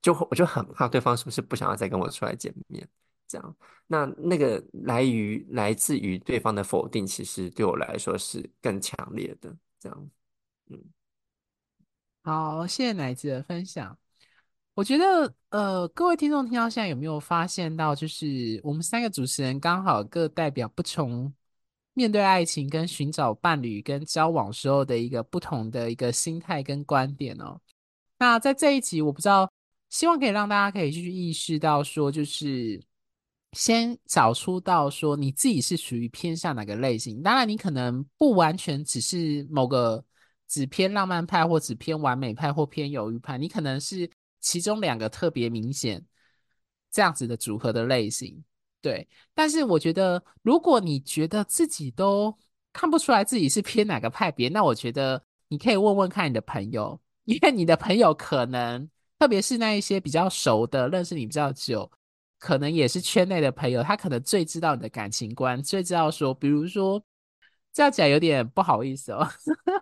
[0.00, 2.88] 就我就很怕对方是不是不想要再跟我出来见面，
[3.28, 10.10] 这样，那那个来于来自于对方的否定，其实对我来说是更强烈的，这样，
[10.70, 10.84] 嗯，
[12.24, 13.96] 好，谢谢奶子的分享。
[14.74, 21.32] 我觉得，呃，各位听众听到现在有没有发现到，就是我们三个主持人刚好各代表不同
[21.92, 27.60] 面对爱情跟寻找伴侣跟交往时候的一个不同的一个心态跟观点哦。
[28.18, 29.50] 那在这一集，我不知道。
[29.90, 32.82] 希望可以让大家可以去意识到，说就是
[33.52, 37.22] 先找出到说你自己是属于偏向哪个类型。
[37.22, 40.02] 当然，你可能不完全只是某个
[40.48, 43.36] 只偏浪漫派，或只偏完美派，或偏犹豫派。
[43.36, 44.10] 你可能是
[44.42, 46.04] 其中两个特别明显
[46.90, 48.44] 这样子的组合的类型。
[48.82, 52.36] 对，但是我觉得，如果你觉得自己都
[52.74, 58.90] 看不出来自己是偏哪个派别，那我觉得你可以问问看你的朋友，因为你的朋友可能。
[59.18, 61.88] 特别是那一些比较熟的、认识你比较久，
[62.40, 67.00] 可能也是圈内的朋友，他可能最知道你的感情观，最知道说，比如说
[67.72, 69.24] 这样讲有点不好意思哦。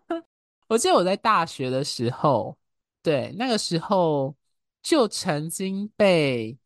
[0.69, 2.59] 我记得我在大学的时候，
[3.03, 4.37] 对，那个时候
[4.83, 6.59] 就曾经被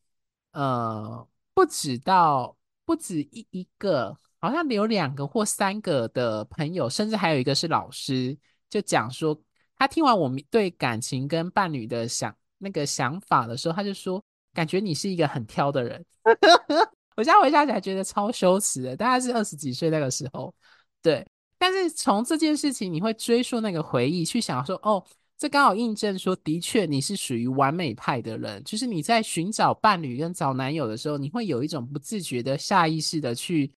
[0.52, 8.36] 呃不止到不止一一个好像有两个或三个的朋友，甚至还有一个是老师，
[8.68, 9.40] 就讲说，
[9.76, 14.22] 他听完我们对感情跟伴侣的想那个想法的时候，他就说，
[14.52, 16.04] 感觉你是一个很挑的人。
[17.16, 20.54] 我现在回想起来觉得超羞耻的，大概是二十几岁那个时候，
[21.00, 21.26] 对。
[21.56, 25.02] 但是从这件事情，你会追溯那个回忆，去想说，哦，
[25.36, 33.72] 这刚好印证说，的确你是属于完美派的人，就是你在寻找伴侣跟找男友的时候，你会有一种不自觉的下意识的去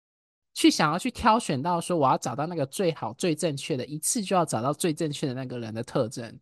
[0.53, 6.39] 去想要去挑选到说，我要找到那个最好最正确的，一次就要找到最正确的那个人的特征，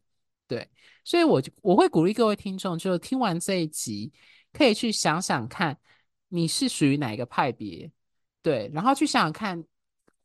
[0.47, 0.69] 对。
[1.04, 4.12] 所以我就我会鼓励各位听众，就听完这一集，
[4.51, 5.78] 可以去想想看。
[6.28, 7.89] 你是属于哪一个派别？
[8.41, 9.63] 对，然后去想想看，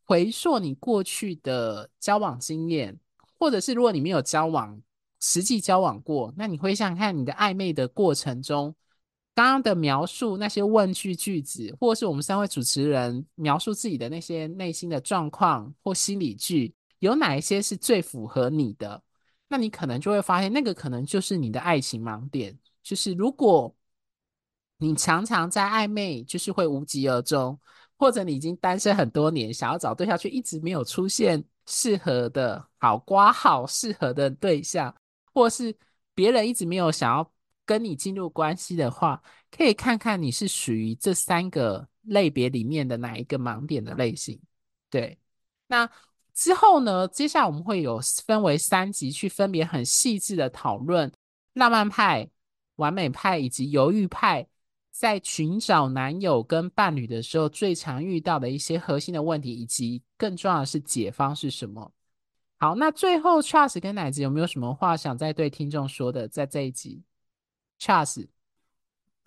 [0.05, 2.99] 回溯你过去的交往经验，
[3.41, 4.81] 或者是如果你没有交往，
[5.19, 8.73] 实际交往过，那你会想看你的暧昧的过程中，
[9.35, 19.03] 刚刚的描述那些问句句子，或是我们三位主持人描述自己的那些内心的状况或心理剧，有哪一些是最符合你的？
[19.49, 23.75] 那你可能就会发现，那个可能就是你的爱情盲点，就是如果。
[24.83, 27.61] 你常常在暧昧，就是会无疾而终，
[27.99, 34.93] 或者你已经单身很多年，想要找对象却一直没有出现适合的好挂号适合的对象，
[35.33, 35.73] 或是
[36.15, 37.33] 别人一直没有想要
[37.65, 39.23] 跟你进入关系的话，
[39.57, 44.41] 可以看看你是属于这三个类别里面的哪一个盲点的类型。
[44.91, 45.17] 对，
[45.69, 45.89] 那
[46.35, 51.13] 之后呢，接下来我们会有分为三集去分别很细致的讨论
[51.55, 52.29] 浪漫派、
[52.77, 54.49] 完美派以及犹豫派。
[55.01, 61.91] 在寻找男友跟伴侣的时候，最常遇到的一些核心的问题，以及更重要的是解方是什么？
[62.59, 66.29] 好，那最后 Charles 跟奶子有没有什么话想再对听众说的？
[66.29, 67.03] 在这一集
[67.81, 68.29] ，Charles，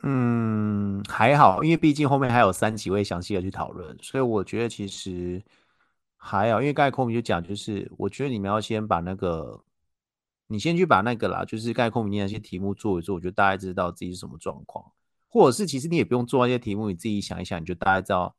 [0.03, 5.43] 嗯，还好，因为毕竟后面还有三集会详细的去讨论，所以我觉得其实
[6.17, 6.61] 还好。
[6.61, 9.59] 因为刚才空明就讲，就是我觉得你们要先把那个，
[10.45, 14.85] 你先去把那个啦，就是刚才空明那些题目做一做，我觉得大家知道自己是什么状况。
[15.33, 18.35] 或者是其实你也不用做那些题目，你自己想一想，你就大概知道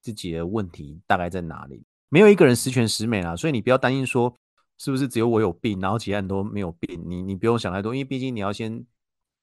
[0.00, 1.84] 自己的问题大概在哪里。
[2.08, 4.34] 没有一个人十全十美啦，所以你不要担心说
[4.78, 6.98] 是不是只有我有病，然后其他人都没有病。
[7.06, 8.82] 你你不用想太多，因为毕竟你要先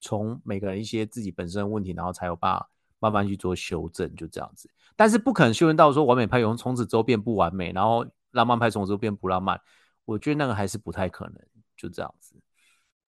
[0.02, 4.68] 从每个人一些自己本身的问题，然后才有办法慢慢去做修正，就这样子。
[4.96, 9.62] 但是不可能修正到说完美派从从此之后变不完美，然后浪漫派从此之后变不浪漫。
[10.06, 11.36] 我觉得那个还是不太可能，
[11.76, 12.34] 就这样子。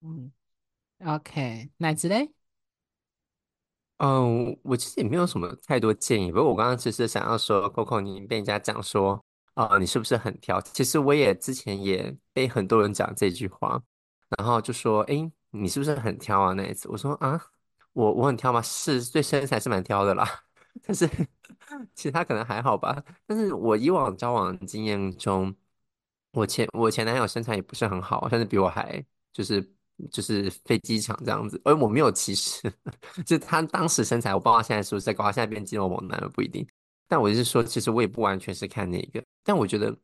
[0.02, 0.32] 嗯
[1.04, 2.30] ，OK，奶子嘞？
[4.00, 6.32] 嗯，我其实也没有什么太多建议。
[6.32, 9.22] 不过我刚刚其实想要说，Coco，你被人家讲说，
[9.56, 10.62] 啊，你是不是很挑？
[10.62, 13.82] 其实我也之前也被很多人讲这句话，
[14.38, 16.54] 然后就说，哎，你是不是很挑啊？
[16.54, 17.42] 那一次我说啊，
[17.92, 18.62] 我我很挑吗？
[18.62, 20.26] 是，对身材是蛮挑的啦，
[20.82, 21.10] 但是
[21.94, 23.04] 其他可能还好吧。
[23.28, 25.54] 但是我以往交往经验中，
[26.32, 29.74] 我前我前男友身材也不是很好，甚至比我还就是。
[30.12, 32.72] 就是飞机场这样子，而我没有歧视，
[33.26, 36.68] 就他当时身材，我不知道他现在是不是在搞，他现在变肌肉猛男了不一定。
[37.08, 39.96] 但我就是说，其实我也不完全是看那个，但我觉得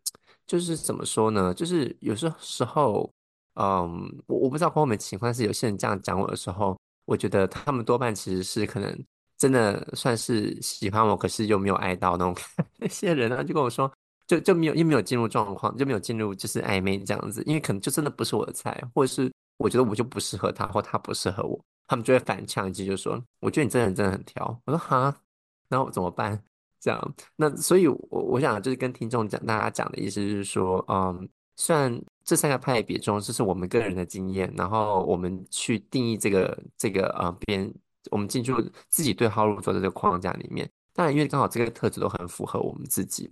[0.48, 1.54] 就是怎么说呢？
[1.54, 3.08] 就是有时时候，
[3.54, 9.06] 嗯，我我不知道后面情况是有些人这样讲我的时候，我觉得他们多半其实是可能
[9.38, 12.36] 真的算是喜欢我，可是又没有爱到那种
[12.80, 13.92] 那些人呢，就跟我说，
[14.26, 19.32] 就就没有又没有进入状况，就没有进入就是暧昧这样子，因为可能就真的不是我的菜，或者是。
[19.58, 25.16] 我觉得我就不适合他，或他不适合我，他们就会反呛一句，就说：“我觉得你这个人真的很挑。”我说：“哈，
[25.70, 26.42] 那我怎么办？”
[26.80, 37.74] 这样，那所以我，我想就是跟听众讲，大家讲的意思就是说，嗯，虽然这三个派别中，这是我们个人的经验，然后我们去定义这个这个呃边，
[38.12, 40.70] 我们进入自己对号入座的这个框架里面。
[40.94, 43.32] 当然，因为刚好这个特质都很符合我们自己。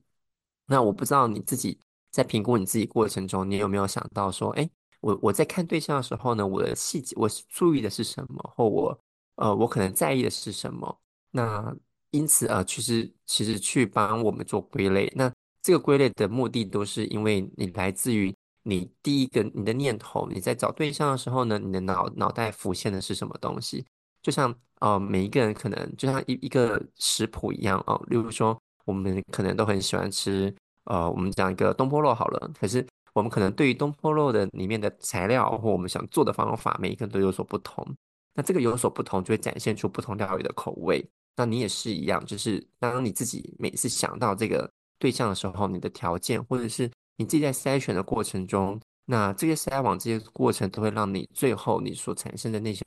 [0.66, 1.78] 那我不知道你自己
[2.10, 4.68] 在评估你自己过程中，你有没有想到说，哎？
[5.04, 8.98] 我我在看对象的时候呢，我的细节我注意的是什么，或我
[9.36, 10.98] 呃我可能在意的是什么？
[11.32, 11.76] 那
[12.12, 15.30] 因此啊、呃，其实其实去帮我们做归类，那
[15.62, 23.86] 这个归类的目的都是因为你来自于你第一个你的念头，你在找对象的时候呢，你的脑脑袋浮现的是什么东西？
[24.22, 30.56] 就像呃每一个人可能就像一一个食谱一样哦，例如说我们可能都很喜欢吃
[30.86, 32.88] 呃我们讲一个东坡肉好了，可是。
[33.14, 37.86] 我们可能对于东坡肉的里面的材料或我们想做的方法，每一个人都有所不同。
[38.34, 41.08] 那这个有所不同，就会展现出不同料理的口味。
[41.36, 52.82] 那你也是一样，就是当你自己每次想到这个对象的时候，你的条件或者是你自己在筛选的过程中，那这些筛网这些过程都会让你最后你所产生的那些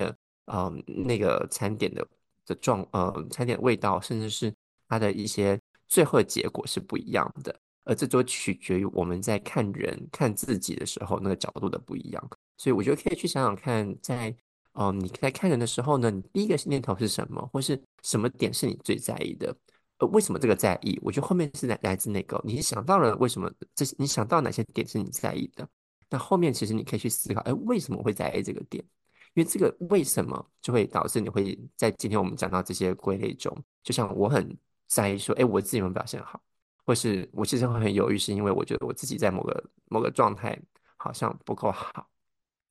[0.46, 2.06] 呃那个餐点的
[2.44, 4.52] 的状呃餐点味道，甚至是
[4.88, 7.54] 它的一些最后的结果是不一样的。
[7.86, 12.30] 而这就取决于我们在看人、看自己的时候那个角度的不一样。
[12.58, 14.36] 所以我觉得可以去想想看，在
[14.72, 19.56] 哦、你在看人的时候呢，你第一个念头是什么，或是什么点是你最在意的？
[19.98, 21.00] 呃，为什么这个在意？
[21.02, 23.50] 我觉得后面是来来自那个，你想到了为什么？
[23.74, 25.66] 这你想到哪些点是你在意的？
[26.10, 28.84] 那后面其实你可以去思考，哎，为什么会在意这个点？
[29.32, 34.54] 因为这个为什么就会导致你会在今天我们讲到这些归类中，就像我很
[34.86, 36.38] 在意说，哎，我自己有没有表现好，
[36.86, 40.58] 或是我其实会很犹豫，是因为我觉得我自己在某个某个状态
[40.96, 42.08] 好像不够好。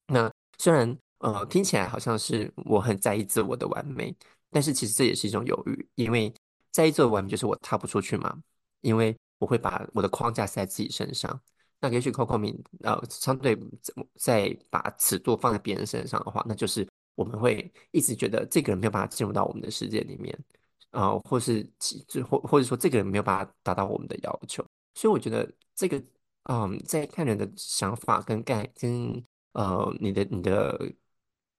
[0.08, 4.16] 那虽然呃听起来好像是我很在意自我的完美，
[4.50, 6.34] 但是其实这也是一种犹豫，因为。
[6.72, 8.38] 在意做完美就是我踏不出去嘛，
[8.82, 11.40] 因为我会把我的框架塞在自己身上。
[11.80, 13.58] 那也许 Coco 明呃相对
[14.16, 16.86] 在把尺度放在别人身上的话，那就是
[17.16, 20.38] 我们会一直觉得这个人没有办法进入到我们的世界里面，
[20.96, 21.64] 呃，或是
[22.08, 24.66] 就或或者说这个人没有办法达到我们的要求。
[24.96, 26.02] 所以我觉得这个
[26.44, 29.24] 嗯，在看人的想法跟概跟
[29.54, 30.92] 呃你的你的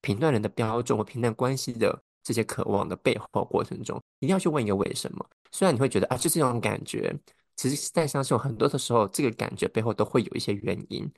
[0.01, 2.03] 评断人的标准或评断关系的。
[2.27, 5.25] 这些渴望的背后过程中，一定要去问一个为什么。
[5.53, 7.17] 虽然你会觉得啊，就是这种感觉，
[7.55, 11.09] 其实在相信很多的时候，这个感觉背后都会有一些原因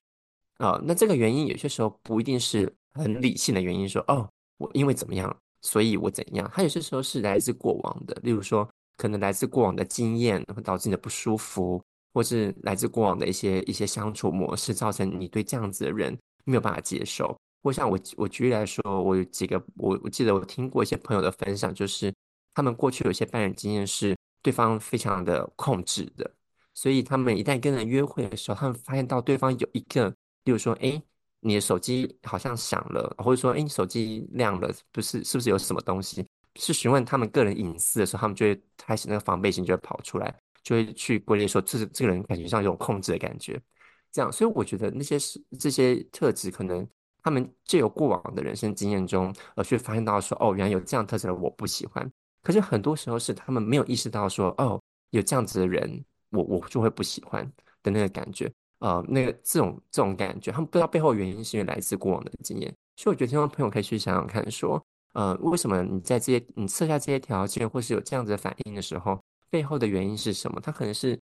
[0.59, 6.50] 啊、那这个原因有些时候不一定是很理性的原因，说哦，我因为怎么样，所以我怎样。
[6.54, 11.82] 它有些时候是来自过往的，例如说，可能来自过往的经验会导致你的不舒服，
[12.14, 17.36] 或是来自过往的一些一些相处模式，造成你对这样子的人没有办法接受。
[17.62, 22.12] 我想我我举例来说，我有几个我我记得我听过一些朋友的分享，就是
[22.54, 26.30] 他们过去有些伴侣经验是对方非常的控制的，
[26.74, 30.09] 所以他们一旦跟人约会的时候，他们发现到对方有一个，
[30.44, 31.02] 例如说，哎，
[31.41, 36.26] 你的手机好像响了，或者说，哎，你手机亮了，不是是不是有什么东西？
[36.57, 43.61] 是询问他们个人隐私的时候，他们就会开始那个防备心就会跑出来，就会去归类说，这这个人感觉上有控制的感觉，
[44.11, 46.86] 这样，所以我觉得那些是这些特质可能。
[47.20, 52.09] 他们借由过往的人生经验中，而去发现到说，哦，原来有这样特质的我不喜欢。
[52.43, 54.80] 可是很多时候是他们没有意识到说，哦，
[55.11, 57.45] 有这样子的人，我我就会不喜欢
[57.82, 58.51] 的那个感觉。
[58.81, 62.74] 呃，那个这种这种感觉，他们不知道背后原因是因为来自过往的经验。
[62.97, 69.20] 所以我觉得听众朋友可以去想想看，说，呃，为什么你在这些你设下这些条件，或是有这样子的反应的时候，
[69.51, 70.61] 背后的原因是什么？
[70.61, 71.18] 它可能是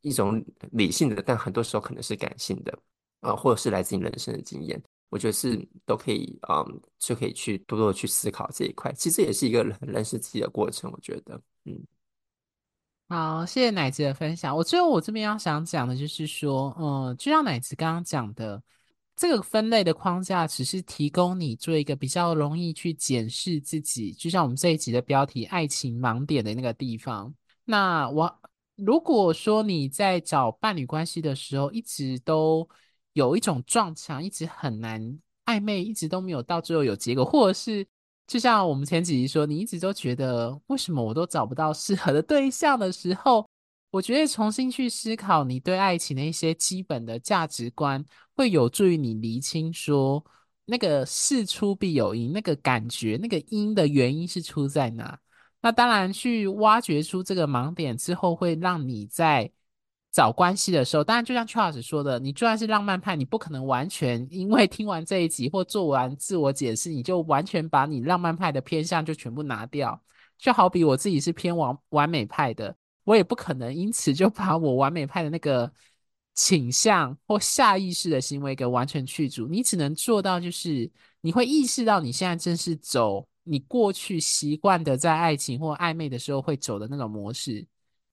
[0.00, 2.78] 一种理性的，但很多时候可能是感性的，
[3.20, 4.82] 呃，或者是来自你人生的经验。
[5.10, 8.92] 我觉得是都可以，嗯，就可以去多多的去思考这一块。
[8.92, 10.90] 其实这也是一个认识自己的过程。
[10.92, 11.82] 我觉得，嗯，
[13.10, 14.54] 好，谢谢奶子的分享。
[14.54, 18.62] 我最后我这边要想讲的就是说，嗯，就像奶子刚刚讲的，
[19.16, 27.34] 这个分类的框架只是提供你做一个比较容易去检视自己，就像我们这一集的标题“爱情盲点”的那个地方。
[27.64, 28.40] 那我
[28.76, 32.68] 如果说你在找伴侣关系的时候，一直都
[33.14, 37.86] 有一种撞墙，一直很难暧昧，一直都没有到最后有结果，或者是
[38.28, 43.48] 就像我们前几集说，你一直都觉得为什么我都找不到适合的对象的时候，
[43.90, 48.04] 我觉得重新去思考你对爱情的一些基本的价值观，
[48.36, 50.24] 会有助于你厘清说
[50.66, 55.18] 那个事出必有因，那个感觉，那个因的原因是出在哪。
[55.62, 59.50] 那当然，去挖掘出这个盲点之后，会让你在。
[60.10, 70.02] 找关系的时候，当然就像 Charles 说的，你就算是浪漫派，你不可能完全因为听完这一集或做完自我解释，你就完全把你浪漫派的偏向就全部拿掉。
[70.38, 75.70] 就好比我自己是偏完完美派的，我也不可能因此就把我完美派的那个
[76.34, 79.46] 倾向或下意识的行为给完全去除。
[79.46, 80.90] 你只能做到就是
[81.20, 87.64] 你会意识到你现在正是走你过去习惯的在爱情或暧昧的时候会走的那种模式。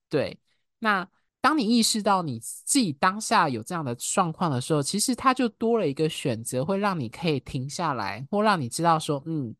[0.10, 0.38] 对，
[0.78, 1.08] 那。
[1.46, 9.56] 当你意识到你自己当下有这样的状况的时候，其实它就多了一个选择，会让你可以停下来，或让你知道说，嗯，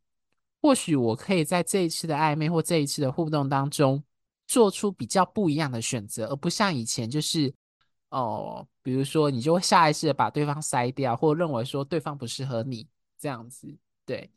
[0.64, 4.04] 或许我可以在这一次的暧昧或这一次的互动当中，
[4.48, 7.54] 做出比较不一样的选择，而不像以前就是，
[8.10, 12.88] 哦，比如说你就会下意识的把对方筛掉，或认为说对方不适合你
[13.20, 13.78] 这样子。
[14.08, 14.28] 对，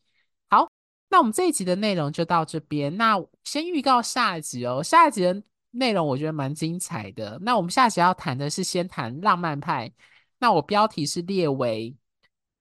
[0.51, 0.71] 好，
[1.09, 2.95] 那我们这一集的内容就到这边。
[2.99, 5.43] 那先预告下一集哦，下一集。
[5.71, 7.39] 内容我觉得蛮精彩的。
[7.43, 9.93] 那我们下集要谈的是先谈浪漫派。
[10.39, 11.97] 那我标题是列为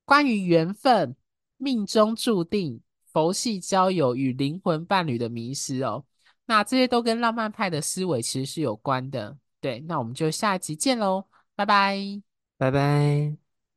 [0.05, 1.15] 关于缘分、
[1.57, 2.81] 命中注定、
[3.11, 6.03] 佛系交友与灵魂伴侣的迷失哦。
[6.45, 9.37] 那这些都跟浪漫派的思维其实是有关的。
[9.59, 12.21] 对，那我们就下一集见喽，拜拜，
[12.57, 13.46] 拜拜。